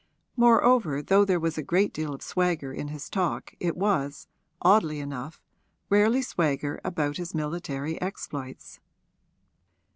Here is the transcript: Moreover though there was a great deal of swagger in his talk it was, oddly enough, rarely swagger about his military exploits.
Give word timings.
Moreover 0.35 1.03
though 1.03 1.23
there 1.23 1.39
was 1.39 1.59
a 1.59 1.61
great 1.61 1.93
deal 1.93 2.11
of 2.11 2.23
swagger 2.23 2.73
in 2.73 2.87
his 2.87 3.07
talk 3.07 3.53
it 3.59 3.77
was, 3.77 4.27
oddly 4.59 4.99
enough, 4.99 5.39
rarely 5.91 6.23
swagger 6.23 6.81
about 6.83 7.17
his 7.17 7.35
military 7.35 8.01
exploits. 8.01 8.79